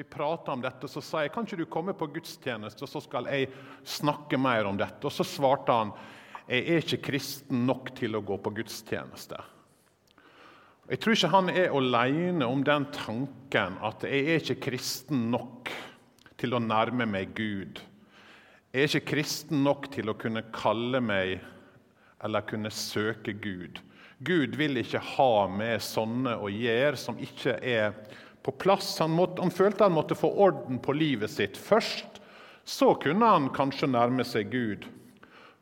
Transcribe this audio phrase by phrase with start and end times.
[0.00, 3.26] vi prata om dette, så sa jeg kan ikke du komme på gudstjeneste, så skal
[3.28, 3.50] jeg
[3.84, 5.04] snakke mer om dette.
[5.04, 5.92] Og så svarte han
[6.50, 9.36] jeg er ikke kristen nok til å gå på gudstjeneste.
[10.90, 15.70] Jeg tror ikke han er alene om den tanken at jeg er ikke kristen nok
[16.40, 17.78] til å nærme meg Gud.
[18.72, 21.36] Jeg er ikke kristen nok til å kunne kalle meg
[22.24, 23.78] eller kunne søke Gud.
[24.24, 27.94] Gud vil ikke ha med sånne å gjøre som ikke er
[28.42, 28.92] på plass.
[29.02, 32.20] Han, måtte, han, følte han måtte få orden på livet sitt først.
[32.64, 34.86] Så kunne han kanskje nærme seg Gud.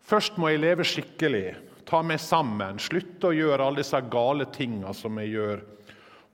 [0.08, 1.56] Først må jeg leve skikkelig,
[1.88, 5.64] ta meg sammen, slutte å gjøre alle disse gale tinga som jeg gjør.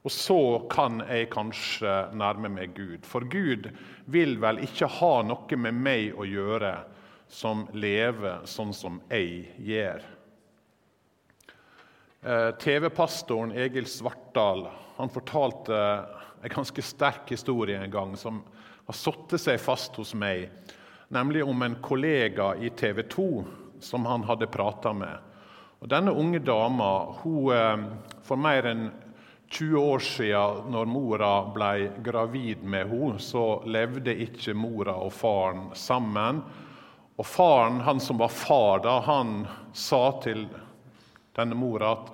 [0.05, 3.07] Og så kan jeg kanskje nærme meg Gud.
[3.09, 3.71] For Gud
[4.13, 6.75] vil vel ikke ha noe med meg å gjøre
[7.33, 10.05] som lever sånn som jeg gjør.
[12.27, 15.77] Eh, TV-pastoren Egil Svartdal han fortalte
[16.43, 18.39] en ganske sterk historie en gang som
[18.87, 20.47] har satt seg fast hos meg,
[21.13, 23.27] nemlig om en kollega i TV 2
[23.85, 25.21] som han hadde prata med.
[25.85, 27.85] Og denne unge dama hun, eh,
[28.23, 28.91] For mer enn
[29.51, 35.75] 20 år siden, når mora ble gravid med henne, så levde ikke mora og faren
[35.75, 36.41] sammen.
[37.19, 40.49] Og faren, han som var far da, han sa til
[41.37, 42.11] denne mora at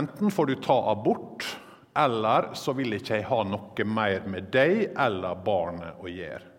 [0.00, 1.46] enten får du ta abort,
[1.94, 6.50] eller så vil ikke jeg ha noe mer med deg eller barnet å gjøre.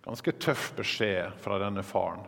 [0.00, 2.24] Ganske tøff beskjed fra denne faren.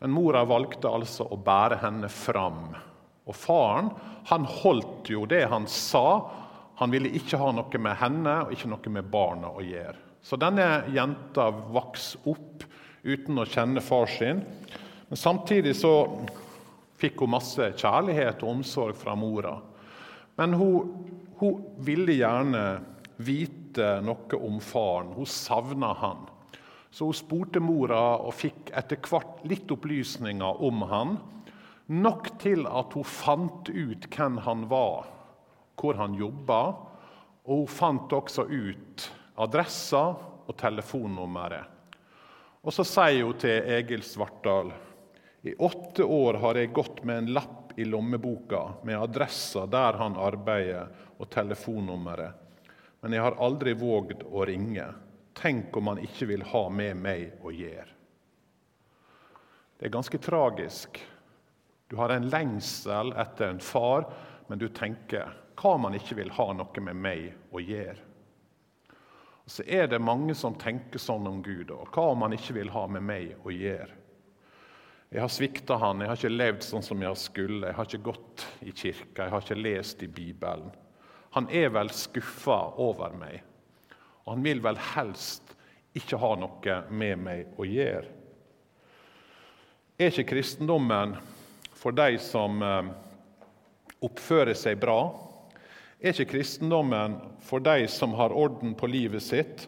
[0.00, 2.72] Men mora valgte altså å bære henne fram.
[3.28, 3.92] Og faren
[4.30, 6.30] han holdt jo det han sa.
[6.80, 9.98] Han ville ikke ha noe med henne og ikke noe med barna å gjøre.
[10.22, 12.64] Så denne jenta vokste opp
[13.04, 14.42] uten å kjenne far sin.
[15.08, 15.94] Men samtidig så
[17.00, 19.56] fikk hun masse kjærlighet og omsorg fra mora.
[20.40, 20.92] Men hun,
[21.40, 22.64] hun ville gjerne
[23.20, 25.14] vite noe om faren.
[25.16, 26.26] Hun savna han.
[26.90, 31.16] Så hun spurte mora og fikk etter hvert litt opplysninger om han.
[31.90, 35.08] Nok til at hun fant ut hvem han var,
[35.80, 36.60] hvor han jobba.
[37.46, 39.06] Og hun fant også ut
[39.40, 40.04] adressa
[40.46, 41.76] og telefonnummeret.
[42.60, 44.74] Og så sier hun til Egil Svartdal
[45.42, 50.16] i åtte år har jeg gått med en lapp i lommeboka med adressa der han
[50.16, 50.88] arbeider,
[51.20, 52.32] og telefonnummeret,
[53.00, 54.86] men jeg har aldri vågd å ringe.
[55.36, 57.88] Tenk om han ikke vil ha med meg å gjøre.
[59.76, 61.00] Det er ganske tragisk.
[61.88, 64.08] Du har en lengsel etter en far,
[64.48, 65.28] men du tenker
[65.60, 68.00] hva om han ikke vil ha noe med meg å gjøre?
[69.44, 71.72] Og Så er det mange som tenker sånn om Gud.
[71.74, 73.99] Og hva om han ikke vil ha med meg å gjøre?
[75.10, 78.06] Jeg har svikta han, jeg har ikke levd sånn som jeg skulle, jeg har ikke
[78.12, 80.70] gått i kirka, jeg har ikke lest i Bibelen.
[81.34, 83.40] Han er vel skuffa over meg.
[84.22, 85.50] Og han vil vel helst
[85.98, 88.06] ikke ha noe med meg å gjøre.
[89.98, 91.16] Er ikke kristendommen
[91.74, 92.94] for de som eh,
[94.06, 95.00] oppfører seg bra?
[95.98, 99.66] Er ikke kristendommen for de som har orden på livet sitt,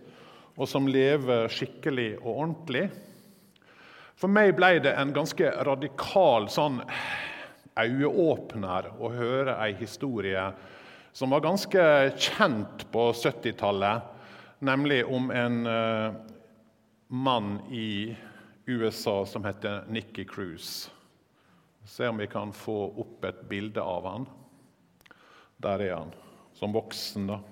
[0.54, 2.92] og som lever skikkelig og ordentlig?
[4.22, 6.76] For meg ble det en ganske radikal sånn
[7.74, 10.44] øyeåpner å høre ei historie
[11.10, 11.82] som var ganske
[12.14, 16.14] kjent på 70-tallet nemlig om en uh,
[17.10, 18.14] mann i
[18.70, 20.86] USA som heter Nikki Cruise.
[21.82, 24.30] Se om vi kan få opp et bilde av han.
[25.66, 26.14] Der er han,
[26.54, 27.26] som voksen.
[27.26, 27.42] da.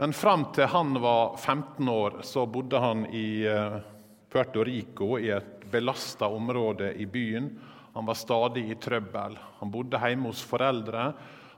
[0.00, 3.91] Men fram til han var 15 år, så bodde han i uh,
[4.32, 7.50] Puerto Rico, i et belasta område i byen.
[7.92, 9.36] Han var stadig i trøbbel.
[9.60, 11.10] Han bodde hjemme hos foreldre.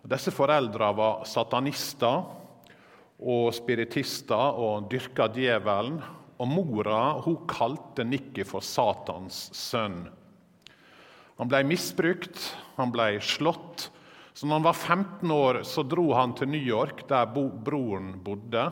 [0.03, 2.25] Disse foreldra var satanister
[3.23, 6.01] og spiritister og dyrka djevelen.
[6.43, 10.03] Og mora hun kalte Nikki for Satans sønn.
[11.39, 12.41] Han ble misbrukt,
[12.75, 13.89] han ble slått.
[14.35, 18.67] Så når han var 15 år, så dro han til New York, der broren bodde.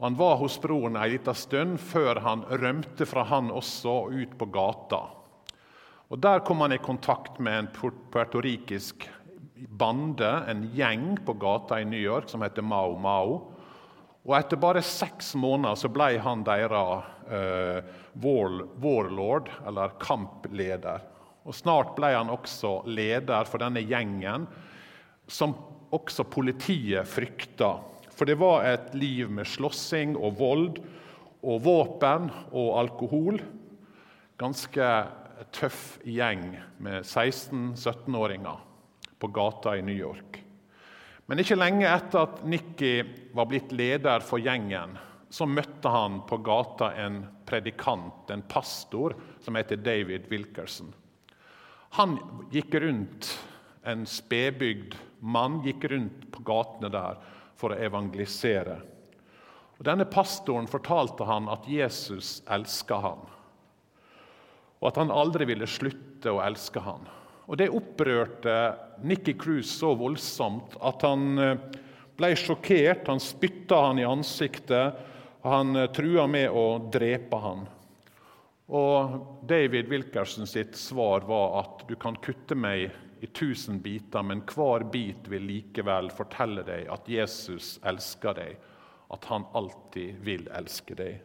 [0.00, 4.36] Han var hos broren en liten stund før han rømte fra han også og ut
[4.38, 5.00] på gata.
[6.08, 7.70] Og Der kom han i kontakt med en
[8.12, 9.08] puertorikisk
[9.68, 13.34] bande, en gjeng på gata i New York som heter Mao Mao.
[14.22, 17.82] Og etter bare seks måneder så ble han deres eh,
[18.22, 21.02] warlord, eller kampleder.
[21.42, 24.46] Og Snart ble han også leder for denne gjengen,
[25.26, 25.58] som
[25.90, 27.78] også politiet frykta.
[28.18, 30.80] For det var et liv med slåssing og vold
[31.46, 33.38] og våpen og alkohol.
[34.38, 34.88] Ganske
[35.54, 36.50] tøff gjeng
[36.82, 38.64] med 16-17-åringer
[39.22, 40.40] på gata i New York.
[41.30, 42.92] Men ikke lenge etter at Nikki
[43.36, 44.96] var blitt leder for gjengen,
[45.30, 50.90] så møtte han på gata en predikant, en pastor, som heter David Wilkerson.
[52.00, 52.16] Han
[52.52, 53.28] gikk rundt,
[53.88, 57.18] en spedbygd mann gikk rundt på gatene der
[57.58, 58.78] for å evangelisere.
[59.78, 63.22] Og Denne pastoren fortalte han at Jesus elska ham,
[64.78, 67.06] og at han aldri ville slutte å elske ham.
[67.48, 68.54] Og Det opprørte
[69.02, 71.60] Nikki Cruise så voldsomt at han eh,
[72.18, 73.08] ble sjokkert.
[73.08, 74.98] Han spytta han i ansiktet,
[75.40, 77.64] og han eh, trua med å drepe han.
[78.68, 79.14] Og
[79.48, 84.84] David Wilkerson sitt svar var at du kan kutte meg i tusen biter, men hver
[84.92, 88.58] bit vil likevel fortelle deg at Jesus elsker deg,
[89.08, 91.18] at han alltid vil elske deg.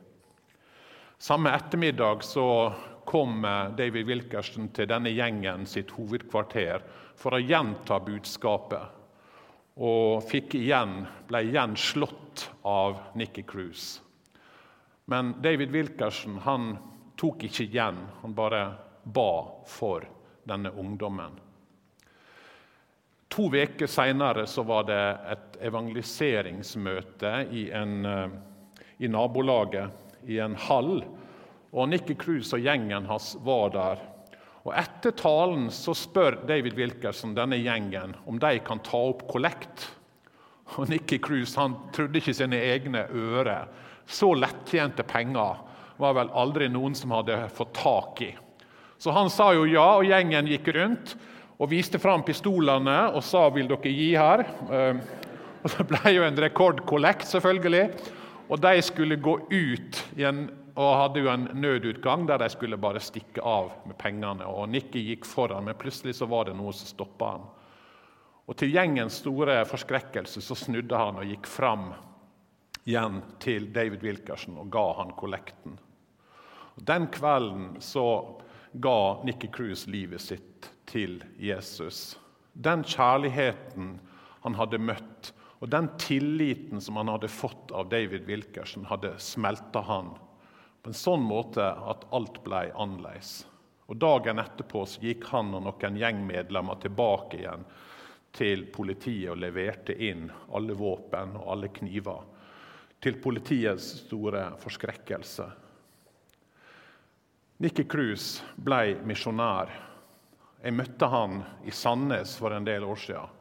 [1.24, 2.74] Samme ettermiddag så
[3.06, 3.45] kom
[3.78, 6.84] David Wilkerson til denne gjengen sitt hovedkvarter
[7.19, 9.00] for å gjenta budskapet.
[9.84, 14.01] Og fikk igjen, ble igjen slått av Nikki Cruise.
[15.06, 16.74] Men David Wilkerson han
[17.19, 18.66] tok ikke igjen, han bare
[19.04, 19.31] ba
[19.68, 20.06] for
[20.48, 21.40] denne ungdommen.
[23.33, 25.01] To uker seinere var det
[25.33, 28.35] et evangeliseringsmøte i, en, eh,
[29.01, 29.89] i nabolaget,
[30.30, 31.01] i en hall
[31.74, 34.03] og Nikki Cruise og gjengen hans var der.
[34.63, 39.89] Og Etter talen så spør David Wilkerson denne gjengen om de kan ta opp kollekt.
[40.77, 43.68] Og Nikki Cruise han trodde ikke sine egne ører.
[44.06, 45.59] Så lettjente penger
[45.97, 48.31] var vel aldri noen som hadde fått tak i.
[49.01, 51.18] Så han sa jo ja, og gjengen gikk rundt
[51.63, 54.44] og viste fram pistolene og sa 'vil dere gi her'?
[54.71, 55.00] Ehm,
[55.63, 57.89] og Det ble jo en rekordkollekt, selvfølgelig.
[58.50, 63.00] Og de skulle gå ut igjen, og hadde jo en nødutgang der de skulle bare
[63.00, 64.45] stikke av med pengene.
[64.45, 67.42] og Nikki gikk foran, men plutselig så var det noe som stoppa han.
[68.48, 71.94] Og Til gjengens store forskrekkelse så snudde han og gikk fram
[72.86, 75.80] igjen til David Wilkerson og ga han kollekten.
[76.75, 78.38] Den kvelden så
[78.74, 82.18] ga Nikki Cruise livet sitt til Jesus.
[82.53, 83.95] Den kjærligheten
[84.44, 85.31] han hadde møtt,
[85.63, 90.12] og den tilliten som han hadde fått av David Wilkerson, hadde smelta han
[90.83, 93.45] på en sånn måte at alt ble annerledes.
[93.88, 97.63] Og Dagen etterpå gikk han og noen gjengmedlemmer tilbake igjen
[98.33, 102.24] til politiet og leverte inn alle våpen og alle kniver.
[103.03, 105.47] Til politiets store forskrekkelse.
[107.63, 109.71] Nikki Cruise ble misjonær.
[110.63, 113.39] Jeg møtte han i Sandnes for en del år siden.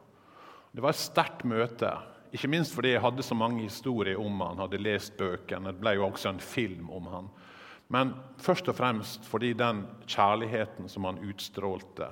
[0.73, 1.93] Det var et sterkt møte.
[2.35, 5.71] Ikke minst fordi jeg hadde så mange historier om han, hadde lest bøkene.
[5.71, 7.31] Det ble jo også en film om han.
[7.93, 12.09] Men først og fremst fordi den kjærligheten som han utstrålte.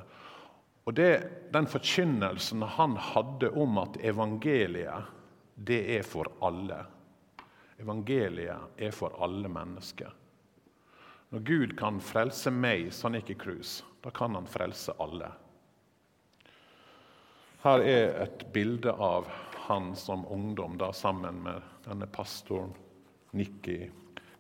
[0.87, 1.11] Og det,
[1.55, 5.11] den forkynnelsen han hadde om at evangeliet,
[5.56, 6.85] det er for alle.
[7.81, 10.13] Evangeliet er for alle mennesker.
[11.31, 15.31] Når Gud kan frelse meg, sa Nikki Cruise, da kan han frelse alle.
[17.61, 19.29] Her er et bilde av
[19.67, 22.73] han som ungdom da, sammen med denne pastoren
[23.37, 23.91] Nikki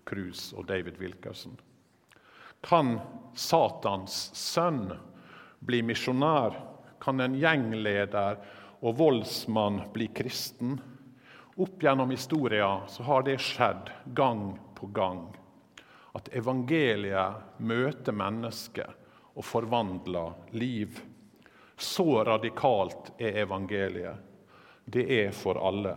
[0.08, 1.58] Cruz og David Wilkerson.
[2.64, 2.98] Kan
[3.34, 4.88] Satans sønn
[5.60, 6.56] bli misjonær?
[7.00, 8.40] Kan en gjengleder
[8.80, 10.78] og voldsmann bli kristen?
[11.60, 15.26] Opp gjennom historien så har det skjedd gang på gang.
[16.16, 18.99] At evangeliet møter mennesket
[19.40, 21.00] og forvandler liv.
[21.80, 24.16] Så radikalt er evangeliet.
[24.84, 25.94] Det er for alle.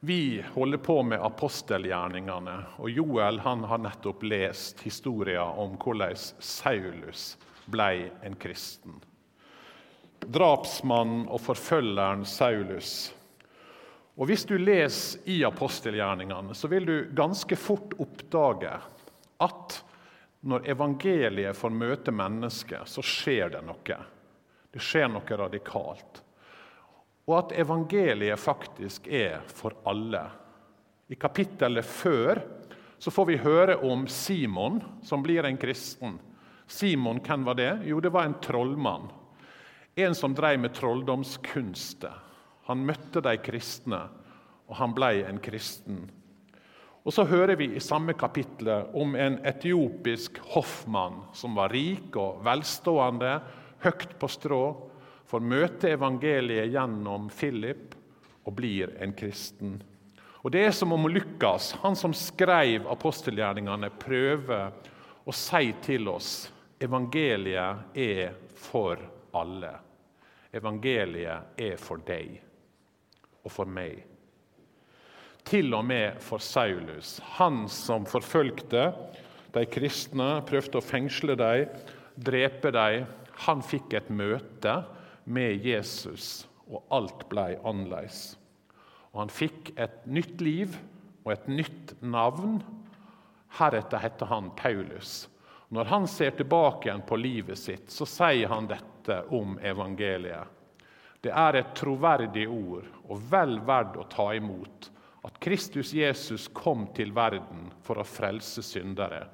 [0.00, 7.34] Vi holder på med apostelgjerningene, og Joel har nettopp lest historien om hvordan Saulus
[7.68, 8.96] ble en kristen.
[10.24, 13.12] Drapsmannen og forfølgeren Saulus.
[14.16, 18.72] Og Hvis du leser i apostelgjerningene, så vil du ganske fort oppdage
[19.44, 19.83] at
[20.44, 23.96] når evangeliet får møte mennesket, så skjer det noe.
[24.70, 26.20] Det skjer noe radikalt.
[27.24, 30.26] Og at evangeliet faktisk er for alle.
[31.08, 32.42] I kapittelet før
[33.00, 36.18] så får vi høre om Simon, som blir en kristen.
[36.66, 37.70] Simon, hvem var det?
[37.88, 39.08] Jo, det var en trollmann.
[39.96, 42.20] En som drev med trolldomskunster.
[42.68, 44.00] Han møtte de kristne,
[44.68, 46.06] og han ble en kristen.
[47.04, 52.40] Og Så hører vi i samme kapittel om en etiopisk hoffmann som var rik og
[52.46, 53.34] velstående,
[53.84, 54.62] høyt på strå,
[55.28, 57.92] får møte evangeliet gjennom Philip
[58.44, 59.76] og blir en kristen.
[60.44, 64.72] Og Det er som om Lukas, han som skrev apostelgjerningene, prøver
[65.24, 68.96] å si til oss evangeliet er for
[69.32, 69.74] alle.
[70.54, 72.36] evangeliet er for deg
[73.42, 74.13] og for meg.
[75.44, 78.86] Til og med for Saulus, han som forfølgte
[79.52, 81.74] de kristne, prøvde å fengsle dem,
[82.16, 83.04] drepe dem.
[83.44, 84.78] Han fikk et møte
[85.28, 88.38] med Jesus, og alt ble annerledes.
[89.12, 90.78] Og han fikk et nytt liv
[91.26, 92.56] og et nytt navn.
[93.58, 95.26] Heretter heter han Paulus.
[95.68, 100.48] Når han ser tilbake igjen på livet sitt, så sier han dette om evangeliet.
[101.20, 104.90] Det er et troverdig ord og vel verdt å ta imot
[105.24, 109.24] at Kristus Jesus kom til verden for å frelse syndere,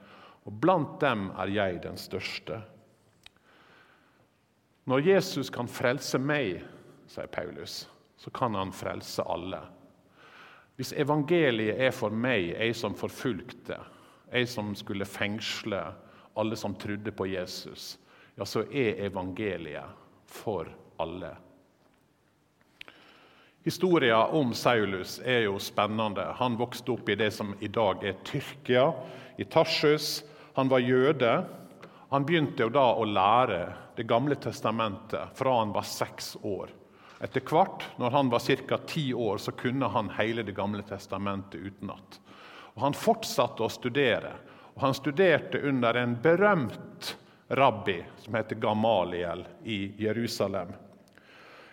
[0.46, 2.60] og blant dem er jeg den største.
[4.90, 6.62] Når Jesus kan frelse meg,
[7.10, 7.84] sier Paulus,
[8.16, 9.60] så kan han frelse alle.
[10.78, 13.76] Hvis evangeliet er for meg, jeg som forfulgte,
[14.30, 15.82] jeg som skulle fengsle
[16.38, 17.96] alle som trodde på Jesus,
[18.38, 19.98] ja, så er evangeliet
[20.30, 20.70] for
[21.02, 21.34] alle.
[23.62, 26.24] Historien om Saulus er jo spennende.
[26.38, 28.86] Han vokste opp i det som i dag er Tyrkia,
[29.36, 30.22] i Tarsus.
[30.56, 31.32] Han var jøde.
[32.08, 33.60] Han begynte jo da å lære
[33.96, 36.70] Det gamle testamentet fra han var seks år.
[37.20, 38.78] Etter hvert, når han var ca.
[38.88, 42.20] ti år, så kunne han hele Det gamle testamentet utenat.
[42.74, 44.32] Og Han fortsatte å studere,
[44.74, 47.16] og han studerte under en berømt
[47.48, 50.72] rabbi som heter Gamaliel i Jerusalem.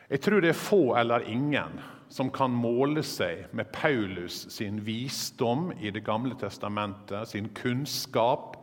[0.08, 5.74] Jeg tror det er få eller ingen som kan måle seg med Paulus sin visdom
[5.80, 8.56] i Det gamle testamentet, sin kunnskap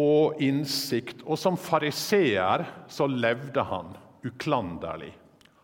[0.00, 1.20] og innsikt.
[1.26, 3.92] Og som fariseer så levde han
[4.24, 5.12] uklanderlig.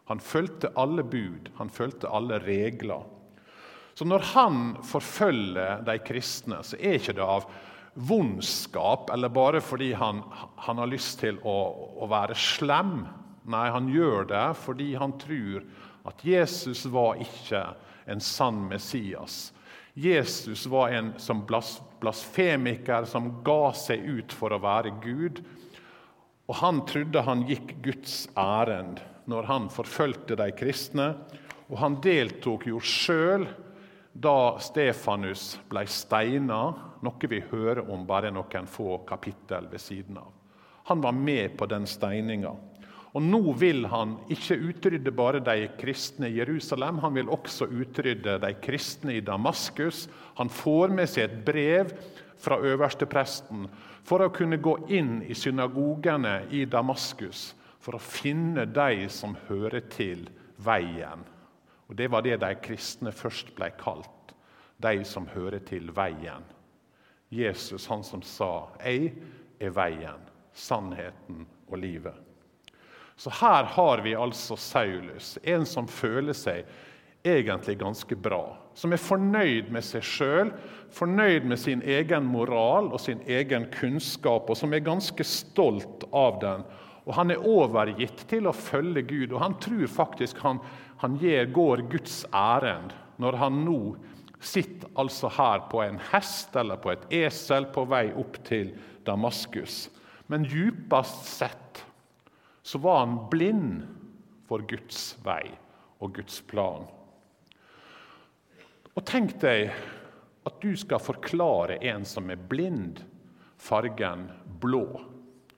[0.08, 3.04] Han fulgte alle bud, han fulgte alle regler.
[3.94, 7.49] Så når han forfølger de kristne, så er ikke det av
[7.99, 10.20] vondskap eller bare fordi han,
[10.56, 11.56] han har lyst til å,
[11.99, 13.00] å, være slem.
[13.49, 15.64] Nei, han gjør det fordi han tror
[16.09, 17.62] at Jesus var ikke
[18.09, 19.49] en sann Messias.
[19.99, 25.40] Jesus var en som blasfemiker som ga seg ut for å være Gud.
[26.49, 31.11] Og han trodde han gikk Guds ærend når han forfølgte de kristne.
[31.69, 33.49] Og han deltok jo sjøl
[34.19, 36.62] da Stefanus ble steina,
[37.05, 40.33] noe vi hører om bare noen få kapittel ved siden av.
[40.88, 42.55] Han var med på den steininga.
[43.17, 48.37] Og nå vil han ikke utrydde bare de kristne i Jerusalem, han vil også utrydde
[48.43, 50.07] de kristne i Damaskus.
[50.37, 51.95] Han får med seg et brev
[52.38, 53.65] fra øverstepresten
[54.07, 59.88] for å kunne gå inn i synagogene i Damaskus for å finne de som hører
[59.93, 60.29] til
[60.61, 61.25] veien.
[61.88, 64.35] Og Det var det de kristne først ble kalt.
[64.79, 66.45] De som hører til veien.
[67.31, 69.12] Jesus, han som sa 'Jeg
[69.61, 70.21] er veien,
[70.53, 72.27] sannheten og livet'.
[73.19, 76.69] Så her har vi altså Saulus, en som føler seg
[77.27, 78.57] egentlig ganske bra.
[78.79, 80.53] Som er fornøyd med seg sjøl,
[80.95, 86.39] fornøyd med sin egen moral og sin egen kunnskap, og som er ganske stolt av
[86.45, 86.69] den
[87.09, 90.61] og Han er overgitt til å følge Gud, og han tror faktisk han,
[91.01, 93.79] han gir, går Guds ærend når han nå
[94.45, 98.75] sitter altså her på en hest eller på et esel på vei opp til
[99.09, 99.89] Damaskus.
[100.29, 101.68] Men djupest sett
[102.69, 103.87] så var han blind
[104.45, 105.47] for Guds vei
[106.05, 106.83] og Guds plan.
[108.93, 109.71] Og Tenk deg
[110.45, 112.99] at du skal forklare en som er blind,
[113.57, 114.27] fargen
[114.61, 114.83] blå.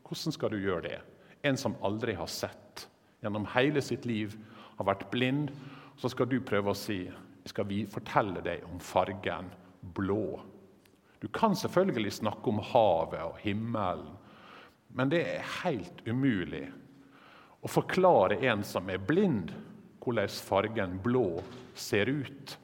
[0.06, 1.00] Hvordan skal du gjøre det?
[1.42, 2.84] En som aldri har sett.
[3.24, 4.36] Gjennom hele sitt liv
[4.78, 5.50] har vært blind.
[5.98, 7.00] Så skal du prøve å si
[7.50, 9.48] skal vi fortelle deg om fargen
[9.98, 10.38] blå.
[11.18, 14.14] Du kan selvfølgelig snakke om havet og himmelen,
[14.94, 16.68] men det er helt umulig
[17.60, 19.52] å forklare en som er blind,
[20.00, 21.42] hvordan fargen blå
[21.76, 22.56] ser ut.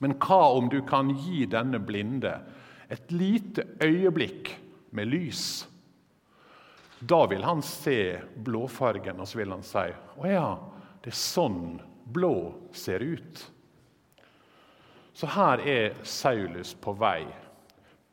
[0.00, 2.32] Men hva om du kan gi denne blinde
[2.88, 4.54] et lite øyeblikk
[4.96, 5.44] med lys?
[7.00, 9.86] Da vil han se blåfargen og så vil han si
[10.20, 10.48] å ja,
[11.04, 11.78] det er sånn
[12.10, 12.34] blå
[12.76, 13.44] ser ut.
[15.12, 17.24] Så her er Saulus på vei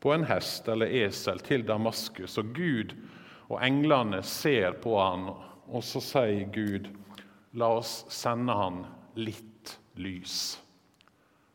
[0.03, 2.37] på en hest eller esel til Damaskus.
[2.39, 2.93] Og Gud
[3.47, 5.29] og englene ser på han,
[5.67, 6.87] og så sier Gud,
[7.57, 8.83] la oss sende han
[9.19, 10.57] litt lys.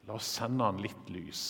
[0.09, 1.45] La oss sende han litt lys.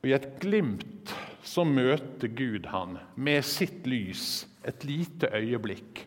[0.00, 1.12] Og I et glimt
[1.44, 6.04] så møter Gud han med sitt lys et lite øyeblikk,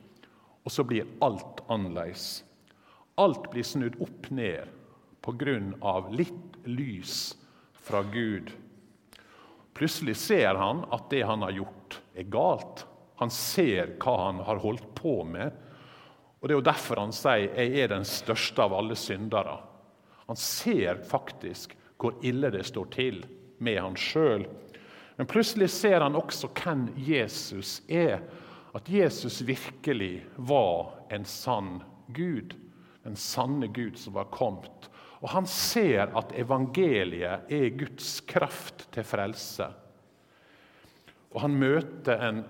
[0.63, 2.44] og så blir alt annerledes.
[3.22, 4.70] Alt blir snudd opp ned
[5.24, 6.10] pga.
[6.10, 7.36] litt lys
[7.74, 8.52] fra Gud.
[9.74, 12.86] Plutselig ser han at det han har gjort, er galt.
[13.24, 15.53] Han ser hva han har holdt på med.
[16.42, 19.62] Og Det er jo derfor han sier 'jeg er den største av alle syndere'.
[20.27, 23.25] Han ser faktisk hvor ille det står til
[23.60, 24.46] med han sjøl.
[25.15, 28.20] Men plutselig ser han også hvem Jesus er.
[28.75, 32.56] At Jesus virkelig var en sann Gud.
[33.03, 34.89] Den sanne Gud som var kommet.
[35.22, 39.70] Og han ser at evangeliet er Guds kraft til frelse.
[41.32, 42.44] Og han møter en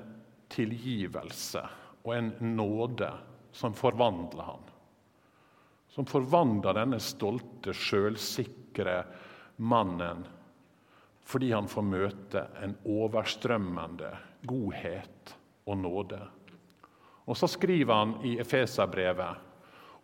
[0.54, 1.64] tilgivelse
[2.04, 3.10] og en nåde
[3.54, 4.70] som forvandler han.
[5.94, 9.02] Som forvandler denne stolte, sjølsikre
[9.62, 10.26] mannen
[11.24, 14.10] fordi han får møte en overstrømmende
[14.44, 16.20] godhet og nåde.
[17.24, 19.40] Og Så skriver han i Efeserbrevet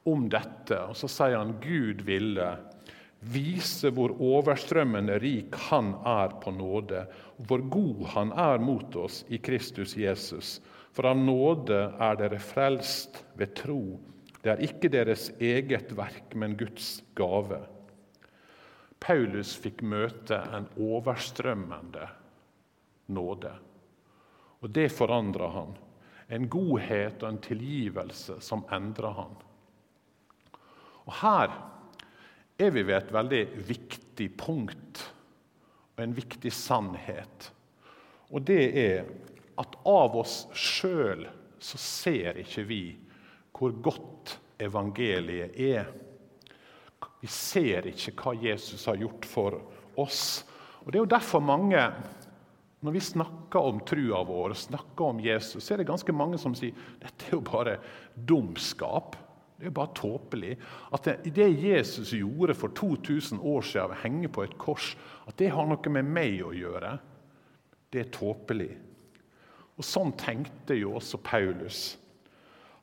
[0.07, 2.45] om dette, og så sier han Gud ville
[3.19, 7.05] vise hvor overstrømmende rik Han er på nåde,
[7.37, 10.59] og hvor god Han er mot oss i Kristus Jesus.
[10.95, 13.99] For av nåde er dere frelst ved tro.
[14.41, 17.59] Det er ikke deres eget verk, men Guds gave.
[18.99, 22.07] Paulus fikk møte en overstrømmende
[23.15, 23.51] nåde.
[24.59, 25.75] Og det forandra han.
[26.29, 29.37] En godhet og en tilgivelse som endra han.
[31.07, 31.53] Og Her
[32.59, 35.03] er vi ved et veldig viktig punkt
[35.95, 37.49] og en viktig sannhet.
[38.29, 39.07] Og det er
[39.59, 41.25] at av oss sjøl
[41.59, 42.83] så ser ikke vi
[43.55, 45.89] hvor godt evangeliet er.
[47.19, 49.57] Vi ser ikke hva Jesus har gjort for
[49.99, 50.45] oss.
[50.83, 51.81] Og Det er jo derfor mange,
[52.79, 56.55] når vi snakker om trua vår, snakker om Jesus, så er det ganske mange som
[56.55, 57.79] sier dette er jo bare
[58.15, 59.17] dumskap.
[59.59, 60.53] Det er bare tåpelig.
[60.95, 64.93] At det, det Jesus gjorde for 2000 år siden, å henge på et kors,
[65.27, 66.93] at det har noe med meg å gjøre,
[67.91, 68.71] det er tåpelig.
[69.79, 71.97] Og Sånn tenkte jo også Paulus.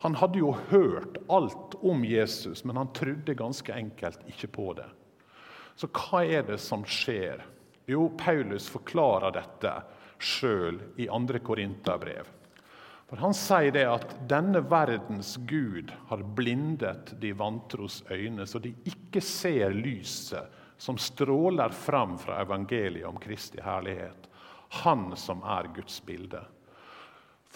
[0.05, 4.89] Han hadde jo hørt alt om Jesus, men han trodde ganske enkelt ikke på det.
[5.77, 7.43] Så hva er det som skjer?
[7.89, 9.73] Jo, Paulus forklarer dette
[10.19, 11.41] sjøl i 2.
[11.45, 12.29] Korinterbrev.
[13.07, 18.75] For Han sier det at denne verdens gud har blindet de vantros øyne, så de
[18.85, 24.27] ikke ser lyset som stråler fram fra evangeliet om Kristi herlighet.
[24.83, 26.43] Han som er Guds bilde.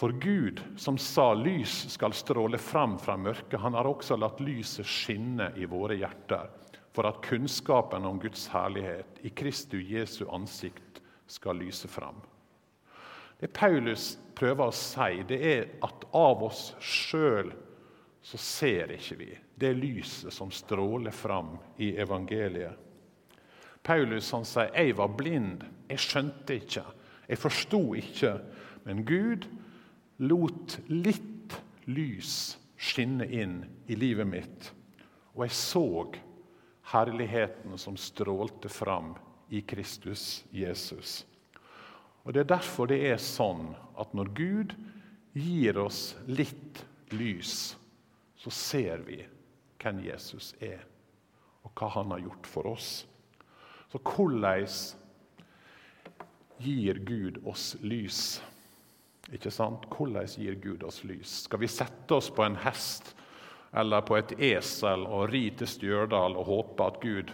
[0.01, 4.87] For Gud, som sa lys skal stråle fram fra mørket, han har også latt lyset
[4.87, 6.47] skinne i våre hjerter,
[6.95, 12.17] for at kunnskapen om Guds herlighet i Kristu Jesu ansikt skal lyse fram.
[13.37, 17.51] Det Paulus prøver å si, det er at av oss sjøl
[18.25, 19.29] så ser ikke vi
[19.61, 22.73] det lyset som stråler fram i evangeliet.
[23.83, 26.85] Paulus han sier 'jeg var blind, jeg skjønte ikke',
[27.29, 28.41] 'jeg forsto ikke',
[28.85, 29.47] men Gud
[30.19, 34.73] lot litt lys skinne inn i livet mitt,
[35.35, 36.05] og jeg så
[36.91, 39.15] herligheten som strålte fram
[39.49, 41.25] i Kristus Jesus.
[42.23, 44.75] Og Det er derfor det er sånn at når Gud
[45.33, 46.83] gir oss litt
[47.15, 47.75] lys,
[48.37, 49.21] så ser vi
[49.81, 50.83] hvem Jesus er,
[51.65, 52.91] og hva han har gjort for oss.
[53.91, 54.69] Så hvordan
[56.61, 58.39] gir Gud oss lys?
[59.33, 59.87] Ikke sant?
[59.89, 61.41] Hvordan gir Gud oss lys?
[61.47, 63.15] Skal vi sette oss på en hest
[63.77, 67.31] eller på et esel og ri til Stjørdal og håpe at Gud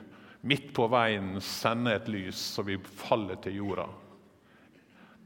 [0.48, 3.88] midt på veien sender et lys så vi faller til jorda?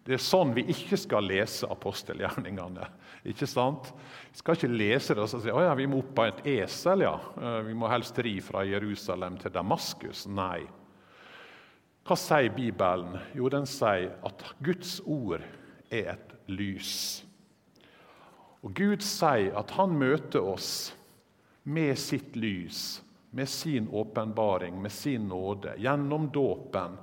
[0.01, 2.87] Det er sånn vi ikke skal lese apostelgjerningene.
[3.29, 3.91] ikke sant?
[4.31, 7.05] Vi skal ikke lese det og si at ja, vi må opp på et esel.
[7.05, 7.15] ja.
[7.37, 10.25] Eh, vi må helst ri fra Jerusalem til Damaskus.
[10.25, 10.65] Nei.
[12.01, 13.19] Hva sier Bibelen?
[13.37, 15.45] Jo, den sier at Guds ord
[15.93, 17.21] er et lys.
[18.65, 20.95] Og Gud sier at han møter oss
[21.63, 26.97] med sitt lys, med sin åpenbaring, med sin nåde, gjennom dåpen,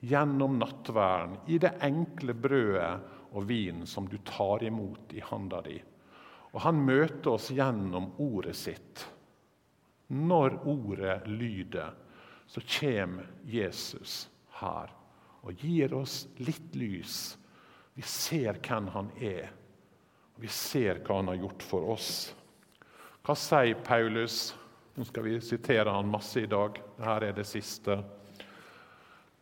[0.00, 2.92] gjennom nattverden, i det enkle brødet
[3.30, 5.76] og vinen som du tar imot i handa di.
[6.50, 9.04] Og han møter oss gjennom ordet sitt.
[10.10, 11.92] Når ordet lyder,
[12.50, 14.24] så kommer Jesus
[14.58, 14.90] her
[15.40, 17.20] og gir oss litt lys
[18.00, 19.50] vi ser hvem han er,
[20.32, 22.10] og vi ser hva han har gjort for oss.
[23.26, 24.54] Hva sier Paulus?
[24.96, 26.78] Nå skal vi sitere han masse i dag.
[26.96, 27.98] Dette er det siste.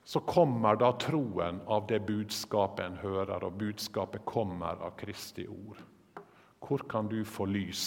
[0.09, 5.83] Så kommer da troen av det budskapet en hører, og budskapet kommer av Kristi ord.
[6.65, 7.83] Hvor kan du få lys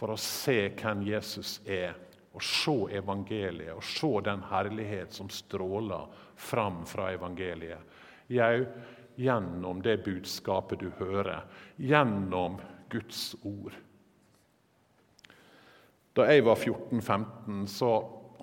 [0.00, 1.92] for å se hvem Jesus er,
[2.32, 7.92] og se evangeliet, og se den herlighet som stråler fram fra evangeliet?
[8.32, 8.64] Jau,
[9.20, 11.44] gjennom det budskapet du hører,
[11.76, 12.56] gjennom
[12.88, 13.76] Guds ord.
[16.16, 17.92] Da jeg var 14-15, så,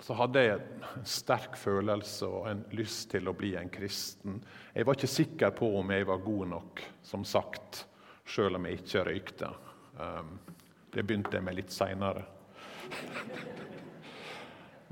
[0.02, 4.40] så, hadde jeg en sterk følelse og en lyst til å bli en kristen.
[4.74, 7.84] Jeg var ikke sikker på om jeg var god nok, som sagt,
[8.26, 9.50] sjøl om jeg ikke røykte.
[9.98, 10.34] Um,
[10.92, 12.24] det begynte jeg med litt seinere.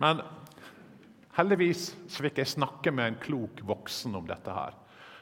[0.00, 0.22] Men
[1.36, 4.78] heldigvis så fikk jeg snakke med en klok voksen om dette her.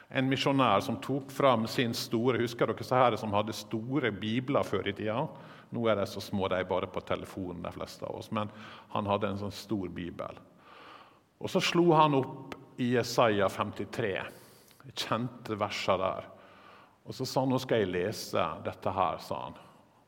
[0.09, 4.65] En misjonær som tok fram sin store Husker dere så her som hadde store bibler
[4.65, 5.25] før i tida?
[5.69, 8.31] Nå er de så små de er bare på telefonen, de fleste av oss.
[8.31, 8.49] Men
[8.93, 10.39] han hadde en sånn stor bibel.
[11.39, 14.13] Og så slo han opp i Jesaja 53,
[14.93, 16.29] kjente verser der.
[17.05, 19.59] Og så sa han nå skal jeg lese dette her, sa han.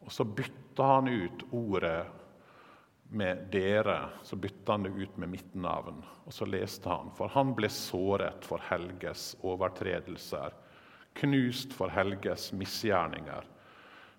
[0.02, 2.02] Og så bytta han ut ordet
[3.12, 6.04] med 'dere', så bytta han det ut med mitt navn.
[6.26, 10.54] Og så leste han, for han ble såret for Helges overtredelser,
[11.19, 13.43] knust for Helges misgjerninger.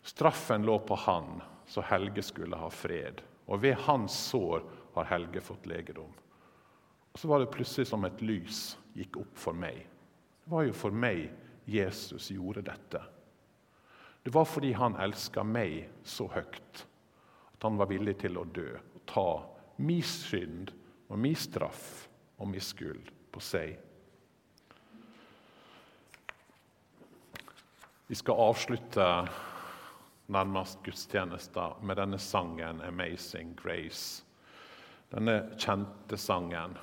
[0.02, 3.22] Straffen lå på han, så Helge skulle ha fred.
[3.46, 6.12] Og ved hans sår har Helge fått legedom.
[7.12, 9.86] Og Så var det plutselig som et lys gikk opp for meg.
[10.44, 11.28] Det var jo for meg
[11.64, 13.02] Jesus gjorde dette.
[14.22, 16.84] Det var fordi han elska meg så høyt
[17.54, 19.28] at han var villig til å dø og ta
[19.82, 20.72] min synd
[21.08, 23.76] og min straff og min skyld på seg.
[28.06, 29.06] Vi skal avslutte
[30.32, 34.22] nærmest gudstjenester med denne sangen 'Amazing Grace'.
[35.12, 36.78] Denne kjente sangen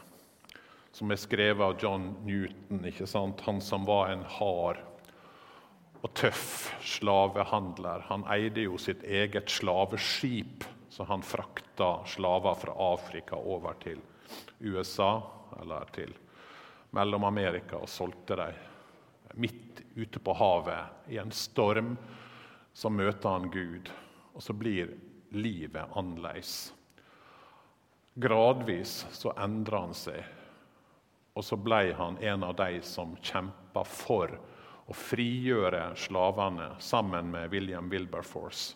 [0.91, 3.41] som er skrevet av John Newton, ikke sant?
[3.41, 4.77] han som var en hard
[6.01, 8.05] og tøff slavehandler.
[8.09, 14.01] Han eide jo sitt eget slaveskip, så han frakta slaver fra Afrika over til
[14.59, 15.21] USA
[15.61, 16.13] eller til
[16.95, 18.65] Mellom-Amerika og solgte dem
[19.39, 21.93] midt ute på havet i en storm
[22.73, 23.89] så møter han Gud,
[24.33, 24.93] og så blir
[25.35, 26.73] livet annerledes.
[28.19, 30.23] Gradvis så endrer han seg,
[31.37, 34.33] og så ble han en av de som kjempa for
[34.89, 38.75] å frigjøre slavene sammen med William Wilberforce.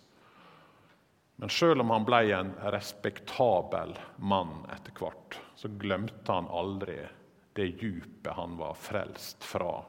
[1.41, 6.99] Men selv om han ble en respektabel mann etter hvert, så glemte han aldri
[7.57, 9.81] det djupet han var frelst fra,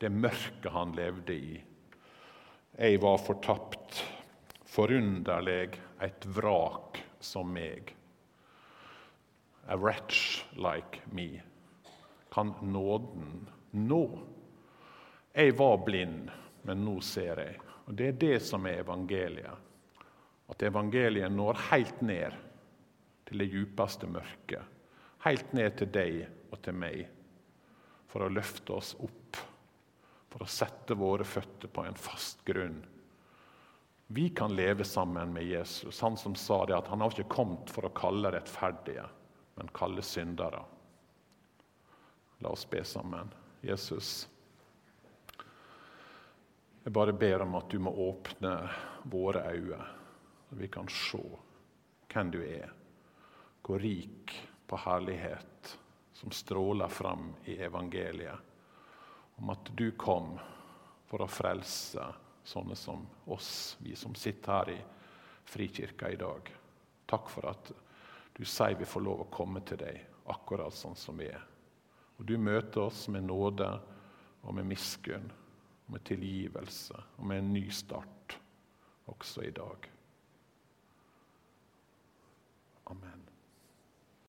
[0.00, 1.54] det mørket han levde i
[2.76, 4.00] jeg var fortapt,
[4.66, 7.92] forunderlig, et vrak som meg.
[9.70, 11.42] A wretch like me.
[12.34, 14.02] Kan nåden nå?
[15.32, 16.32] Jeg var blind,
[16.62, 17.62] men nå ser jeg.
[17.86, 19.70] Og Det er det som er evangeliet.
[20.50, 22.34] At evangeliet når helt ned
[23.24, 24.62] til det djupeste mørket.
[25.24, 27.06] Helt ned til deg og til meg,
[28.10, 29.53] for å løfte oss opp
[30.34, 32.80] for å sette våre føtter på en fast grunn.
[34.10, 37.70] Vi kan leve sammen med Jesus, han som sa det at han har ikke kommet
[37.70, 39.04] for å kalle rettferdige,
[39.54, 40.58] men kalle syndere.
[42.42, 43.30] La oss be sammen.
[43.62, 44.24] Jesus,
[46.82, 48.56] jeg bare ber om at du må åpne
[49.12, 49.78] våre øyne,
[50.48, 51.22] så vi kan se
[52.10, 52.74] hvem du er,
[53.62, 54.34] hvor rik
[54.66, 55.76] på herlighet
[56.18, 58.50] som stråler fram i evangeliet
[59.36, 60.36] om at du kom
[61.08, 62.04] for å frelse
[62.44, 64.80] sånne som oss, vi som sitter her i
[65.44, 66.50] Frikirka i dag.
[67.06, 67.72] Takk for at
[68.34, 70.00] du sier vi får lov å komme til deg
[70.32, 71.42] akkurat sånn som vi er.
[72.18, 73.68] Og du møter oss med nåde
[74.44, 75.26] og med miskunn,
[75.86, 78.38] med tilgivelse og med en ny start
[79.10, 79.90] også i dag.
[82.92, 83.33] Amen.